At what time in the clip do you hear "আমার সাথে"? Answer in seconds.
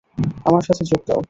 0.45-0.83